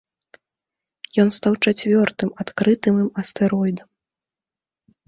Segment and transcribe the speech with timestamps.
[1.25, 3.89] Ён стаў чацвёртым адкрытым ім астэроідам.